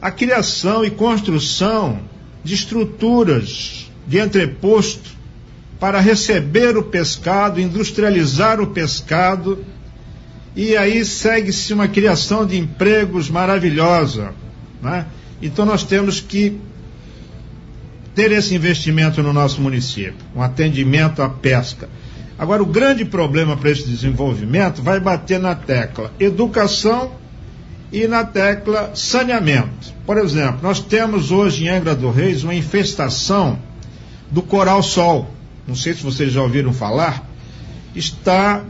a 0.00 0.10
criação 0.10 0.84
e 0.84 0.90
construção 0.90 2.00
de 2.42 2.54
estruturas 2.54 3.90
de 4.06 4.18
entreposto 4.18 5.10
para 5.80 6.00
receber 6.00 6.76
o 6.76 6.82
pescado, 6.82 7.60
industrializar 7.60 8.60
o 8.60 8.68
pescado 8.68 9.64
e 10.56 10.76
aí 10.76 11.04
segue-se 11.04 11.72
uma 11.72 11.88
criação 11.88 12.46
de 12.46 12.56
empregos 12.56 13.28
maravilhosa. 13.28 14.32
Né? 14.80 15.06
Então 15.42 15.64
nós 15.64 15.82
temos 15.82 16.20
que 16.20 16.58
ter 18.14 18.30
esse 18.30 18.54
investimento 18.54 19.22
no 19.22 19.32
nosso 19.32 19.60
município, 19.60 20.14
um 20.34 20.42
atendimento 20.42 21.22
à 21.22 21.28
pesca. 21.28 21.88
Agora, 22.38 22.62
o 22.62 22.66
grande 22.66 23.04
problema 23.04 23.56
para 23.56 23.70
esse 23.70 23.84
desenvolvimento 23.84 24.82
vai 24.82 24.98
bater 25.00 25.38
na 25.38 25.54
tecla 25.54 26.12
educação 26.18 27.12
e 27.92 28.08
na 28.08 28.24
tecla 28.24 28.90
saneamento. 28.94 29.94
Por 30.04 30.18
exemplo, 30.18 30.58
nós 30.62 30.80
temos 30.80 31.30
hoje 31.30 31.64
em 31.64 31.68
Angra 31.68 31.94
do 31.94 32.10
Reis 32.10 32.42
uma 32.42 32.54
infestação 32.54 33.58
do 34.30 34.42
coral 34.42 34.82
sol. 34.82 35.30
Não 35.66 35.76
sei 35.76 35.94
se 35.94 36.02
vocês 36.02 36.32
já 36.32 36.42
ouviram 36.42 36.72
falar. 36.72 37.28
Está 37.94 38.64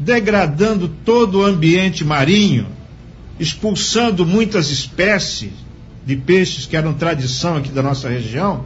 degradando 0.00 0.88
todo 1.04 1.40
o 1.40 1.44
ambiente 1.44 2.02
marinho, 2.04 2.66
expulsando 3.38 4.24
muitas 4.24 4.70
espécies 4.70 5.52
de 6.06 6.16
peixes 6.16 6.64
que 6.64 6.74
eram 6.74 6.94
tradição 6.94 7.58
aqui 7.58 7.68
da 7.68 7.82
nossa 7.82 8.08
região, 8.08 8.64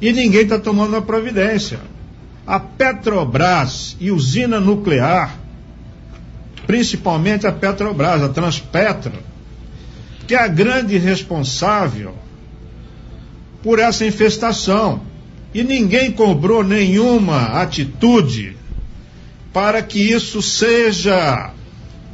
e 0.00 0.12
ninguém 0.12 0.42
está 0.42 0.58
tomando 0.58 0.90
uma 0.90 1.00
providência. 1.00 1.80
A 2.46 2.60
Petrobras 2.60 3.96
e 3.98 4.10
usina 4.10 4.60
nuclear, 4.60 5.38
principalmente 6.66 7.46
a 7.46 7.52
Petrobras, 7.52 8.22
a 8.22 8.28
Transpetro, 8.28 9.12
que 10.26 10.34
é 10.34 10.38
a 10.38 10.48
grande 10.48 10.98
responsável 10.98 12.14
por 13.62 13.78
essa 13.78 14.04
infestação. 14.04 15.00
E 15.54 15.62
ninguém 15.62 16.10
cobrou 16.10 16.64
nenhuma 16.64 17.60
atitude 17.60 18.56
para 19.52 19.82
que 19.82 20.00
isso 20.00 20.40
seja 20.40 21.52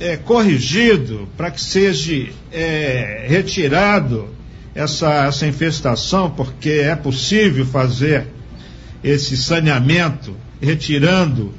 é, 0.00 0.16
corrigido, 0.16 1.28
para 1.36 1.50
que 1.50 1.60
seja 1.60 2.28
é, 2.52 3.26
retirado 3.28 4.28
essa, 4.74 5.26
essa 5.26 5.46
infestação, 5.46 6.30
porque 6.30 6.70
é 6.70 6.96
possível 6.96 7.64
fazer 7.66 8.26
esse 9.02 9.36
saneamento, 9.36 10.36
retirando 10.60 11.54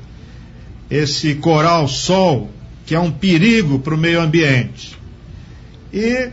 esse 0.90 1.36
coral 1.36 1.88
sol, 1.88 2.50
que 2.86 2.96
é 2.96 3.00
um 3.00 3.12
perigo 3.12 3.80
para 3.80 3.94
o 3.94 3.98
meio 3.98 4.22
ambiente. 4.22 4.98
E 5.94 6.30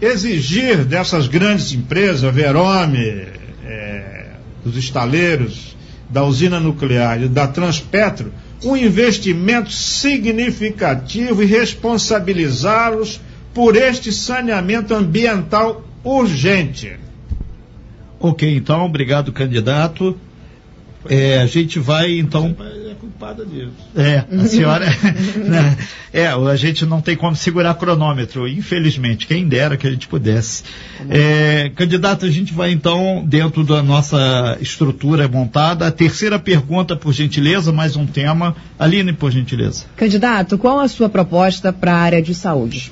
exigir 0.00 0.84
dessas 0.84 1.28
grandes 1.28 1.72
empresas, 1.72 2.34
Verome, 2.34 3.26
é, 3.64 4.26
dos 4.64 4.76
estaleiros, 4.76 5.76
da 6.10 6.24
usina 6.24 6.60
nuclear 6.60 7.22
e 7.22 7.28
da 7.28 7.46
Transpetro, 7.46 8.32
um 8.64 8.76
investimento 8.76 9.72
significativo 9.72 11.42
e 11.42 11.46
responsabilizá-los 11.46 13.20
por 13.52 13.76
este 13.76 14.12
saneamento 14.12 14.94
ambiental 14.94 15.86
urgente. 16.04 16.96
Ok, 18.18 18.56
então, 18.56 18.84
obrigado, 18.84 19.32
candidato. 19.32 20.16
É, 21.08 21.38
a 21.38 21.46
gente 21.46 21.78
vai, 21.78 22.18
então. 22.18 22.56
Culpada 23.22 23.46
disso. 23.46 23.72
É, 23.94 24.24
a 24.36 24.46
senhora. 24.46 24.86
né, 25.36 25.78
é, 26.12 26.26
a 26.26 26.56
gente 26.56 26.84
não 26.84 27.00
tem 27.00 27.16
como 27.16 27.36
segurar 27.36 27.74
cronômetro, 27.74 28.48
infelizmente. 28.48 29.26
Quem 29.26 29.46
dera 29.46 29.76
que 29.76 29.86
a 29.86 29.90
gente 29.90 30.08
pudesse. 30.08 30.64
É, 31.08 31.70
candidato, 31.76 32.26
a 32.26 32.30
gente 32.30 32.52
vai 32.52 32.72
então, 32.72 33.22
dentro 33.24 33.62
da 33.62 33.82
nossa 33.82 34.58
estrutura 34.60 35.28
montada, 35.28 35.86
a 35.86 35.92
terceira 35.92 36.38
pergunta, 36.38 36.96
por 36.96 37.12
gentileza, 37.12 37.72
mais 37.72 37.94
um 37.94 38.06
tema. 38.06 38.56
Aline, 38.78 39.12
por 39.12 39.30
gentileza. 39.30 39.84
Candidato, 39.96 40.58
qual 40.58 40.80
a 40.80 40.88
sua 40.88 41.08
proposta 41.08 41.72
para 41.72 41.94
a 41.94 41.98
área 41.98 42.22
de 42.22 42.34
saúde? 42.34 42.90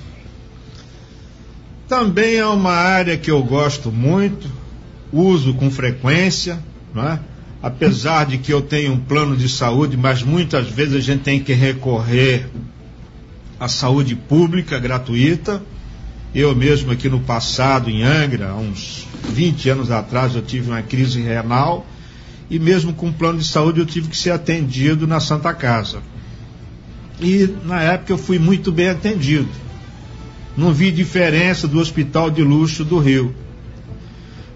Também 1.89 2.37
é 2.37 2.47
uma 2.47 2.73
área 2.73 3.17
que 3.17 3.33
eu 3.33 3.43
gosto 3.43 3.91
muito, 3.91 4.49
uso 5.13 5.53
com 5.55 5.69
frequência, 5.69 6.61
não 6.95 7.09
é? 7.09 7.19
Apesar 7.63 8.27
de 8.27 8.39
que 8.39 8.53
eu 8.53 8.63
tenho 8.63 8.93
um 8.93 9.01
plano 9.01 9.37
de 9.37 9.49
saúde, 9.49 9.97
mas 9.97 10.23
muitas 10.23 10.69
vezes 10.69 10.95
a 10.95 11.01
gente 11.01 11.23
tem 11.23 11.41
que 11.41 11.53
recorrer 11.53 12.49
à 13.59 13.69
saúde 13.69 14.15
pública 14.15 14.79
gratuita. 14.79 15.63
Eu 16.35 16.55
mesmo 16.55 16.93
aqui 16.93 17.09
no 17.09 17.21
passado, 17.21 17.91
em 17.91 18.03
Angra, 18.03 18.51
há 18.51 18.57
uns 18.57 19.07
20 19.31 19.69
anos 19.69 19.91
atrás, 19.91 20.35
eu 20.35 20.43
tive 20.43 20.71
uma 20.71 20.83
crise 20.83 21.21
renal 21.21 21.87
e 22.49 22.59
mesmo 22.59 22.93
com 22.95 23.13
plano 23.13 23.39
de 23.39 23.47
saúde 23.47 23.81
eu 23.81 23.87
tive 23.87 24.09
que 24.09 24.17
ser 24.17 24.31
atendido 24.31 25.07
na 25.07 25.21
Santa 25.21 25.53
Casa. 25.53 26.03
E 27.21 27.55
na 27.65 27.83
época 27.83 28.13
eu 28.13 28.19
fui 28.19 28.39
muito 28.39 28.73
bem 28.73 28.89
atendido. 28.89 29.49
Não 30.57 30.73
vi 30.73 30.91
diferença 30.91 31.69
do 31.69 31.79
hospital 31.79 32.31
de 32.31 32.43
luxo 32.43 32.85
do 32.85 32.99
Rio. 32.99 33.35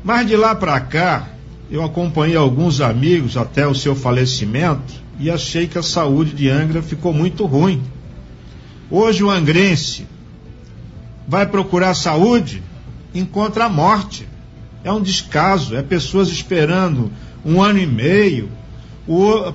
Mas 0.03 0.27
de 0.27 0.37
lá 0.37 0.55
para 0.55 0.81
cá, 0.81 1.34
eu 1.71 1.83
acompanhei 1.83 2.37
alguns 2.37 2.81
amigos 2.81 3.37
até 3.37 3.67
o 3.67 3.75
seu 3.75 3.95
falecimento 3.95 4.95
e 5.19 5.31
achei 5.31 5.67
que 5.67 5.79
a 5.79 5.83
saúde 5.83 6.33
de 6.33 6.49
Angra 6.49 6.83
ficou 6.83 7.13
muito 7.13 7.47
ruim. 7.47 7.83
Hoje 8.91 9.25
o 9.25 9.31
angrense 9.31 10.07
vai 11.27 11.47
procurar 11.47 11.95
saúde, 11.95 12.63
encontra 13.15 13.65
a 13.65 13.69
morte. 13.69 14.29
É 14.83 14.93
um 14.93 15.01
descaso, 15.01 15.75
é 15.75 15.83
pessoas 15.83 16.29
esperando 16.29 17.11
um 17.45 17.63
ano 17.63 17.79
e 17.79 17.87
meio 17.87 18.51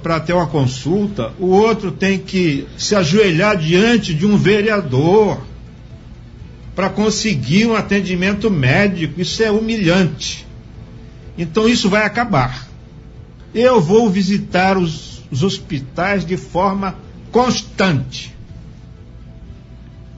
para 0.01 0.19
ter 0.19 0.33
uma 0.33 0.47
consulta, 0.47 1.33
o 1.39 1.47
outro 1.47 1.91
tem 1.91 2.19
que 2.19 2.67
se 2.77 2.95
ajoelhar 2.95 3.57
diante 3.57 4.13
de 4.13 4.25
um 4.25 4.37
vereador 4.37 5.41
para 6.75 6.89
conseguir 6.89 7.65
um 7.65 7.75
atendimento 7.75 8.49
médico. 8.51 9.19
Isso 9.19 9.41
é 9.43 9.49
humilhante. 9.49 10.48
Então 11.39 11.69
isso 11.69 11.89
vai 11.89 12.03
acabar. 12.03 12.67
Eu 13.55 13.79
vou 13.79 14.09
visitar 14.09 14.77
os, 14.77 15.23
os 15.31 15.41
hospitais 15.41 16.25
de 16.25 16.35
forma 16.35 16.95
constante. 17.31 18.35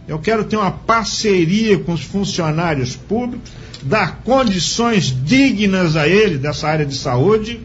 Eu 0.08 0.18
quero 0.18 0.44
ter 0.44 0.58
uma 0.58 0.72
parceria 0.72 1.78
com 1.78 1.94
os 1.94 2.02
funcionários 2.02 2.96
públicos, 2.96 3.52
dar 3.84 4.22
condições 4.24 5.16
dignas 5.24 5.96
a 5.96 6.08
eles 6.08 6.40
dessa 6.40 6.68
área 6.68 6.88
de 6.88 6.96
saúde 6.96 7.62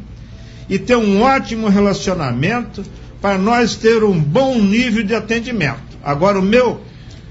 e 0.68 0.78
ter 0.78 0.96
um 0.96 1.22
ótimo 1.22 1.68
relacionamento 1.68 2.84
para 3.22 3.38
nós 3.38 3.75
ter 3.75 4.04
um 4.04 4.20
bom 4.20 4.60
nível 4.60 5.02
de 5.02 5.14
atendimento. 5.14 5.96
Agora, 6.04 6.38
o 6.38 6.42
meu 6.42 6.82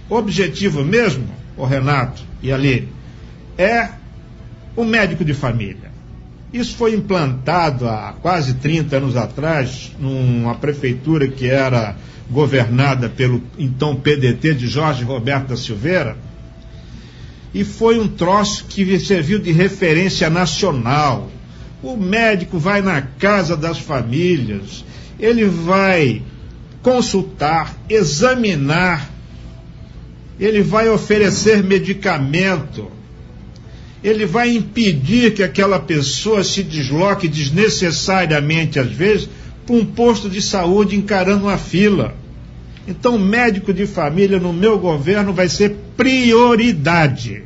objetivo 0.10 0.84
mesmo, 0.84 1.27
o 1.55 1.65
Renato 1.65 2.24
e 2.41 2.51
ali, 2.51 2.89
é 3.60 3.89
o 4.75 4.84
médico 4.84 5.24
de 5.24 5.36
família. 5.36 5.85
Isso 6.56 6.78
foi 6.78 6.96
implantado 6.96 7.86
há 7.86 8.16
quase 8.22 8.54
30 8.54 8.96
anos 8.96 9.18
atrás, 9.18 9.92
numa 10.00 10.56
prefeitura 10.56 11.28
que 11.28 11.50
era 11.50 11.98
governada 12.32 13.10
pelo 13.10 13.44
então 13.60 13.98
PDT 13.98 14.53
de 14.53 14.66
Jorge 14.66 15.03
Roberto 15.03 15.50
da 15.50 15.58
Silveira, 15.58 16.18
e 17.53 17.66
foi 17.66 18.00
um 18.00 18.08
troço 18.08 18.68
que 18.70 18.98
serviu 19.01 19.38
de 19.38 19.51
referência 19.51 20.29
nacional. 20.29 21.29
O 21.84 21.98
médico 21.98 22.58
vai 22.58 22.82
na 22.82 23.01
casa 23.01 23.58
das 23.58 23.77
famílias, 23.77 24.86
ele 25.20 25.44
vai 25.44 26.24
consultar, 26.82 27.75
examinar, 27.90 29.10
ele 30.40 30.64
vai 30.64 30.88
oferecer 30.88 31.62
medicamento, 31.62 32.95
ele 34.03 34.25
vai 34.25 34.55
impedir 34.55 35.34
que 35.34 35.44
aquela 35.44 35.79
pessoa 35.79 36.44
se 36.44 36.64
desloque 36.64 37.27
desnecessariamente, 37.27 38.79
às 38.79 38.92
vezes, 38.92 39.29
para 39.66 39.75
um 39.75 39.86
posto 39.86 40.29
de 40.29 40.42
saúde 40.42 40.96
encarando 40.96 41.46
uma 41.46 41.58
fila. 41.58 42.14
Então, 42.88 43.18
médico 43.18 43.74
de 43.74 43.88
família 43.88 44.40
no 44.40 44.53
meu 44.53 44.77
governo 44.77 45.34
vai 45.34 45.50
ser 45.50 45.75
prioridade. 45.98 47.44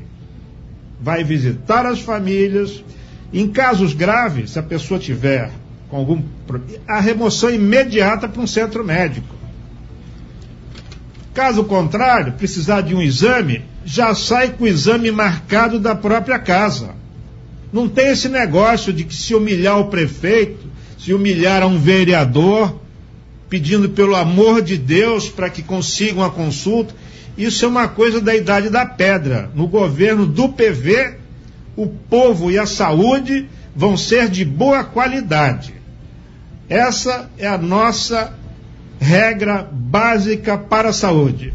Vai 1.02 1.24
visitar 1.24 1.86
as 1.86 2.00
famílias. 2.00 2.84
Em 3.32 3.48
casos 3.48 3.94
graves, 3.94 4.52
se 4.52 4.60
a 4.60 4.64
pessoa 4.64 5.00
tiver 5.00 5.52
com 5.90 5.98
algum 5.98 6.22
a 6.88 7.00
remoção 7.00 7.50
imediata 7.50 8.28
para 8.28 8.42
um 8.42 8.48
centro 8.48 8.84
médico. 8.84 9.39
Caso 11.34 11.64
contrário, 11.64 12.34
precisar 12.34 12.82
de 12.82 12.96
um 12.96 13.02
exame, 13.02 13.64
já 13.86 14.14
sai 14.16 14.50
com 14.50 14.64
o 14.64 14.68
exame 14.68 15.12
marcado 15.12 15.80
da 15.80 15.96
própria 15.96 16.40
casa. 16.40 16.96
Não 17.72 17.88
tem 17.88 18.08
esse 18.10 18.28
negócio 18.28 18.92
de 18.92 19.04
que 19.04 19.16
se 19.16 19.36
humilhar 19.36 19.80
o 19.80 19.88
prefeito, 19.88 20.68
se 20.98 21.14
humilhar 21.14 21.62
a 21.62 21.68
um 21.68 21.80
vereador, 21.80 22.80
pedindo 23.48 23.90
pelo 23.90 24.16
amor 24.16 24.62
de 24.62 24.78
Deus 24.78 25.30
para 25.30 25.50
que 25.50 25.62
consigam 25.62 26.24
a 26.24 26.30
consulta. 26.30 26.94
Isso 27.38 27.66
é 27.66 27.68
uma 27.68 27.88
coisa 27.88 28.20
da 28.20 28.36
idade 28.36 28.70
da 28.70 28.86
pedra. 28.86 29.50
No 29.56 29.68
governo 29.68 30.26
do 30.26 30.50
PV, 30.50 31.16
o 31.76 31.88
povo 31.88 32.52
e 32.52 32.58
a 32.58 32.66
saúde 32.66 33.48
vão 33.76 33.96
ser 33.96 34.30
de 34.30 34.44
boa 34.44 34.84
qualidade. 34.84 35.74
Essa 36.68 37.30
é 37.38 37.48
a 37.48 37.58
nossa 37.58 38.34
regra 39.00 39.68
básica 39.72 40.58
para 40.58 40.90
a 40.90 40.94
saúde. 40.94 41.54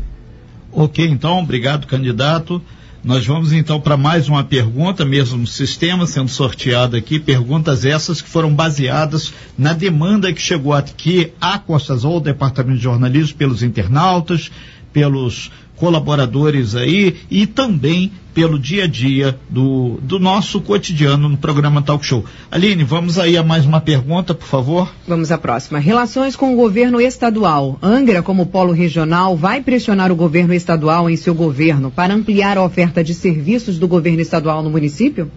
Ok, 0.73 1.07
então, 1.07 1.39
obrigado, 1.39 1.87
candidato. 1.87 2.61
Nós 3.05 3.27
vamos 3.27 3.53
então 3.53 3.79
para 3.79 3.99
mais 3.99 4.31
uma 4.31 4.43
pergunta, 4.43 5.05
mesmo 5.05 5.47
sistema 5.47 6.07
sendo 6.07 6.31
sorteado 6.31 6.97
aqui, 6.97 7.21
perguntas 7.21 7.85
essas 7.85 8.23
que 8.23 8.29
foram 8.29 8.55
baseadas 8.55 9.35
na 9.59 9.75
demanda 9.75 10.33
que 10.33 10.41
chegou 10.41 10.73
aqui 10.73 11.31
à 11.39 11.59
Costa 11.59 11.93
Azul, 11.93 12.19
Departamento 12.19 12.79
de 12.79 12.83
Jornalismo, 12.83 13.37
pelos 13.37 13.63
internautas, 13.63 14.51
pelos 14.91 15.51
colaboradores 15.77 16.75
aí 16.75 17.17
e 17.31 17.47
também 17.47 18.13
pelo 18.33 18.59
dia 18.59 18.85
a 18.85 18.87
dia 18.87 19.39
do, 19.49 19.99
do 20.03 20.19
nosso 20.19 20.61
cotidiano 20.61 21.29
no 21.29 21.37
programa 21.37 21.81
Talk 21.81 22.05
Show. 22.05 22.25
Aline, 22.51 22.83
vamos 22.83 23.19
aí 23.19 23.37
a 23.37 23.43
mais 23.43 23.65
uma 23.65 23.81
pergunta, 23.81 24.35
por 24.35 24.47
favor. 24.47 24.93
Vamos 25.07 25.31
à 25.31 25.39
próxima. 25.39 25.79
Relações 25.79 26.35
com 26.35 26.53
o 26.53 26.57
governo 26.57 27.01
estadual. 27.01 27.79
Angra, 27.81 28.23
como 28.23 28.47
polo 28.47 28.73
regional, 28.73 29.37
vai 29.37 29.63
pressionar 29.63 30.11
o 30.11 30.17
governo 30.17 30.53
estadual 30.53 31.09
em 31.09 31.17
seu 31.17 31.35
governo 31.35 31.91
para 31.91 32.13
ampliar 32.13 32.59
a 32.59 32.65
oferta 32.65 33.05
de 33.05 33.15
serviços 33.15 33.79
do 33.79 33.87
governo 33.87 34.21
estadual 34.21 34.63
no 34.63 34.71
município? 34.71 35.31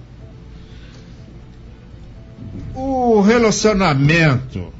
O 2.73 3.21
relacionamento 3.21 4.73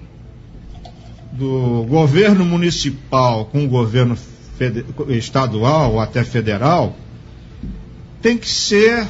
do 1.33 1.85
governo 1.87 2.43
municipal 2.43 3.45
com 3.45 3.63
o 3.63 3.67
governo 3.67 4.17
estadual 5.09 5.93
ou 5.93 5.99
até 5.99 6.23
federal 6.23 6.95
tem 8.21 8.37
que 8.37 8.49
ser 8.49 9.07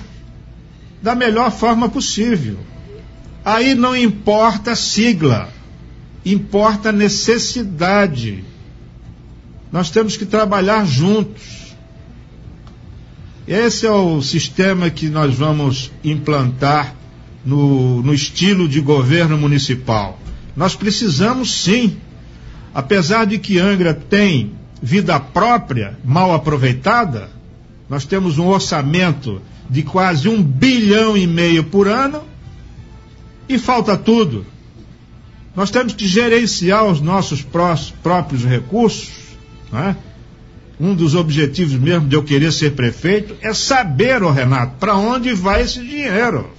da 1.01 1.15
melhor 1.15 1.51
forma 1.51 1.89
possível. 1.89 2.57
Aí 3.43 3.73
não 3.73 3.95
importa 3.95 4.71
a 4.71 4.75
sigla, 4.75 5.49
importa 6.25 6.89
a 6.89 6.91
necessidade. 6.91 8.43
Nós 9.71 9.89
temos 9.89 10.17
que 10.17 10.25
trabalhar 10.25 10.85
juntos. 10.85 11.75
Esse 13.47 13.85
é 13.85 13.91
o 13.91 14.21
sistema 14.21 14.89
que 14.89 15.07
nós 15.07 15.33
vamos 15.33 15.91
implantar 16.03 16.93
no, 17.45 18.03
no 18.03 18.13
estilo 18.13 18.67
de 18.67 18.81
governo 18.81 19.37
municipal. 19.37 20.19
Nós 20.53 20.75
precisamos 20.75 21.53
sim, 21.63 21.95
apesar 22.73 23.25
de 23.25 23.37
que 23.37 23.57
Angra 23.57 23.93
tem 23.93 24.56
vida 24.81 25.19
própria 25.19 25.97
mal 26.03 26.33
aproveitada, 26.33 27.29
nós 27.89 28.05
temos 28.05 28.37
um 28.37 28.47
orçamento 28.47 29.41
de 29.69 29.83
quase 29.83 30.27
um 30.27 30.41
bilhão 30.41 31.17
e 31.17 31.25
meio 31.25 31.63
por 31.63 31.87
ano 31.87 32.23
e 33.47 33.57
falta 33.57 33.97
tudo. 33.97 34.45
Nós 35.55 35.71
temos 35.71 35.93
que 35.93 36.05
gerenciar 36.07 36.85
os 36.85 37.01
nossos 37.01 37.45
próprios 38.03 38.43
recursos. 38.43 39.09
É? 39.73 39.95
Um 40.79 40.93
dos 40.93 41.15
objetivos 41.15 41.73
mesmo 41.73 42.07
de 42.07 42.15
eu 42.15 42.23
querer 42.23 42.51
ser 42.51 42.73
prefeito 42.73 43.35
é 43.41 43.53
saber, 43.53 44.21
ô 44.21 44.31
Renato, 44.31 44.75
para 44.79 44.95
onde 44.95 45.33
vai 45.33 45.63
esse 45.63 45.79
dinheiro. 45.79 46.49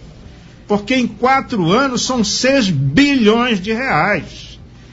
Porque 0.66 0.94
em 0.94 1.06
quatro 1.06 1.70
anos 1.70 2.02
são 2.02 2.24
seis 2.24 2.68
bilhões 2.68 3.60
de 3.60 3.72
reais. 3.72 4.47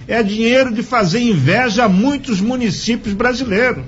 É 0.08 0.22
dinheiro 0.22 0.74
de 0.74 0.84
fazer 0.84 1.20
inveja 1.20 1.86
a 1.86 1.90
muitos 1.90 2.40
municípios 2.40 3.14
brasileiros. 3.14 3.84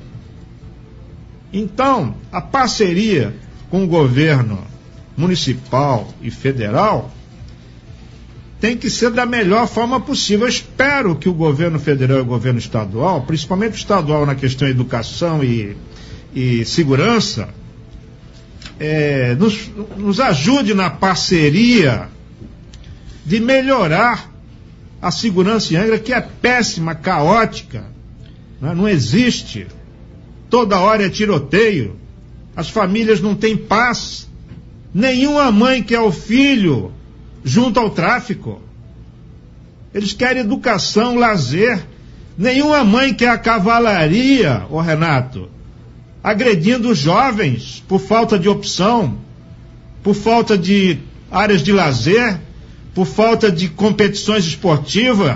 Então, 1.53 2.15
a 2.31 2.41
parceria 2.41 3.33
com 3.69 3.83
o 3.83 3.87
governo 3.87 4.65
municipal 5.15 6.13
e 6.21 6.29
federal 6.29 7.11
tem 8.59 8.75
que 8.75 8.89
ser 8.89 9.11
da 9.11 9.25
melhor 9.25 9.67
forma 9.67 9.99
possível. 9.99 10.45
Eu 10.45 10.49
espero 10.49 11.15
que 11.15 11.29
o 11.29 11.33
governo 11.33 11.79
federal 11.79 12.17
e 12.17 12.21
o 12.21 12.25
governo 12.25 12.59
estadual, 12.59 13.21
principalmente 13.21 13.73
o 13.73 13.77
estadual 13.77 14.25
na 14.25 14.35
questão 14.35 14.67
educação 14.67 15.43
e, 15.43 15.77
e 16.33 16.65
segurança, 16.65 17.49
é, 18.79 19.35
nos, 19.35 19.69
nos 19.95 20.19
ajude 20.19 20.73
na 20.73 20.89
parceria 20.89 22.09
de 23.25 23.39
melhorar 23.39 24.36
a 25.01 25.11
segurança 25.11 25.73
em 25.73 25.77
Angra, 25.77 25.99
que 25.99 26.13
é 26.13 26.21
péssima, 26.21 26.95
caótica, 26.95 27.85
né? 28.59 28.73
não 28.73 28.87
existe. 28.87 29.67
Toda 30.49 30.79
hora 30.79 31.05
é 31.05 31.09
tiroteio, 31.09 31.97
as 32.55 32.69
famílias 32.69 33.21
não 33.21 33.35
têm 33.35 33.55
paz. 33.55 34.27
Nenhuma 34.93 35.51
mãe 35.51 35.83
quer 35.83 35.99
o 35.99 36.11
filho 36.11 36.91
junto 37.43 37.79
ao 37.79 37.89
tráfico. 37.89 38.61
Eles 39.93 40.13
querem 40.13 40.41
educação, 40.41 41.15
lazer. 41.15 41.85
Nenhuma 42.37 42.83
mãe 42.83 43.13
quer 43.13 43.29
a 43.29 43.37
cavalaria, 43.37 44.65
ô 44.69 44.79
Renato, 44.79 45.49
agredindo 46.23 46.89
os 46.89 46.99
jovens 46.99 47.83
por 47.87 47.99
falta 47.99 48.37
de 48.37 48.47
opção, 48.47 49.17
por 50.03 50.13
falta 50.13 50.57
de 50.57 50.99
áreas 51.31 51.63
de 51.63 51.71
lazer, 51.71 52.39
por 52.97 53.05
falta 53.05 53.51
de 53.51 53.69
competições 53.69 54.43
esportivas. 54.43 55.35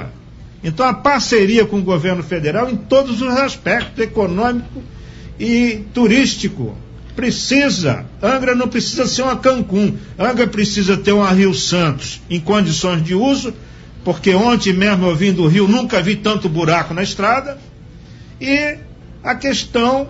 Então 0.64 0.84
a 0.84 0.96
parceria 0.96 1.64
com 1.64 1.78
o 1.78 1.84
governo 1.84 2.24
federal 2.24 2.68
em 2.72 2.76
todos 2.76 3.22
os 3.22 3.28
aspectos, 3.38 4.04
econômico 4.04 4.82
e 5.40 5.84
turístico. 5.94 6.76
Precisa. 7.16 8.04
Angra 8.20 8.56
não 8.56 8.68
precisa 8.68 9.06
ser 9.06 9.22
uma 9.22 9.36
Cancún. 9.36 9.96
Angra 10.18 10.48
precisa 10.48 10.98
ter 10.98 11.12
uma 11.12 11.30
Rio 11.30 11.54
Santos 11.54 12.20
em 12.32 12.40
condições 12.40 13.04
de 13.04 13.14
uso, 13.14 13.54
porque 14.04 14.34
ontem 14.34 14.74
mesmo 14.74 15.06
eu 15.06 15.16
vim 15.16 15.32
do 15.32 15.46
Rio, 15.46 15.68
nunca 15.68 16.02
vi 16.02 16.16
tanto 16.16 16.50
buraco 16.50 16.96
na 16.96 17.04
estrada. 17.04 17.60
E 18.42 18.76
a 19.24 19.36
questão 19.36 20.10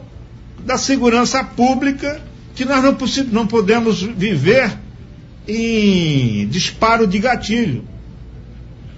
da 0.66 0.78
segurança 0.78 1.44
pública, 1.44 2.22
que 2.56 2.64
nós 2.64 2.82
não, 2.82 2.98
não 3.30 3.46
podemos 3.46 4.02
viver 4.02 4.72
em 5.52 6.48
disparo 6.48 7.06
de 7.06 7.20
gatilho. 7.20 7.84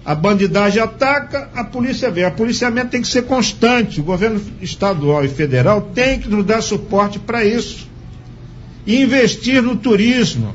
A 0.06 0.14
bandidagem 0.14 0.82
ataca, 0.82 1.50
a 1.56 1.64
polícia 1.64 2.12
vem. 2.12 2.26
A 2.26 2.32
policiamento 2.32 2.90
tem 2.90 3.02
que 3.02 3.08
ser 3.08 3.24
constante. 3.24 4.02
O 4.02 4.04
governo 4.04 4.42
estadual 4.62 5.24
e 5.24 5.30
federal 5.30 5.82
tem 5.94 6.20
que 6.20 6.30
nos 6.30 6.46
dar 6.46 6.62
suporte 6.62 7.20
para 7.20 7.44
isso. 7.46 7.88
Investir 8.86 9.62
no 9.62 9.78
turismo. 9.78 10.54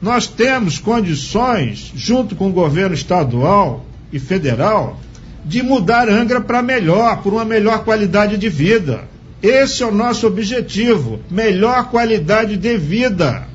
Nós 0.00 0.28
temos 0.28 0.78
condições, 0.78 1.92
junto 1.96 2.36
com 2.36 2.48
o 2.48 2.52
governo 2.52 2.94
estadual 2.94 3.84
e 4.12 4.18
federal, 4.20 5.00
de 5.44 5.62
mudar 5.62 6.08
Angra 6.08 6.40
para 6.40 6.62
melhor, 6.62 7.22
por 7.22 7.32
uma 7.32 7.44
melhor 7.44 7.84
qualidade 7.84 8.36
de 8.36 8.48
vida. 8.48 9.08
Esse 9.42 9.82
é 9.82 9.86
o 9.86 9.94
nosso 9.94 10.26
objetivo: 10.26 11.20
melhor 11.30 11.90
qualidade 11.90 12.56
de 12.56 12.76
vida. 12.76 13.53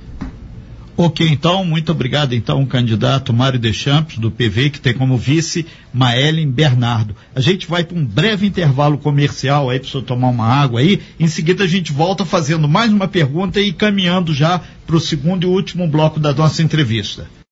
Ok, 1.01 1.25
então, 1.25 1.63
muito 1.63 1.93
obrigado, 1.93 2.35
então, 2.35 2.65
candidato 2.65 3.31
Mário 3.31 3.57
Deschamps, 3.57 4.17
do 4.17 4.29
PV, 4.29 4.69
que 4.69 4.81
tem 4.81 4.93
como 4.93 5.17
vice 5.17 5.65
Maelen 5.93 6.51
Bernardo. 6.51 7.15
A 7.33 7.39
gente 7.39 7.67
vai 7.67 7.85
para 7.85 7.97
um 7.97 8.05
breve 8.05 8.45
intervalo 8.45 8.97
comercial 8.97 9.69
aí, 9.69 9.79
para 9.79 9.87
você 9.87 10.01
tomar 10.01 10.27
uma 10.27 10.45
água 10.45 10.81
aí. 10.81 10.99
Em 11.17 11.29
seguida, 11.29 11.63
a 11.63 11.67
gente 11.67 11.93
volta 11.93 12.25
fazendo 12.25 12.67
mais 12.67 12.91
uma 12.91 13.07
pergunta 13.07 13.61
e 13.61 13.71
caminhando 13.71 14.33
já 14.33 14.59
para 14.85 14.97
o 14.97 14.99
segundo 14.99 15.45
e 15.45 15.47
último 15.47 15.87
bloco 15.87 16.19
da 16.19 16.33
nossa 16.33 16.61
entrevista. 16.61 17.29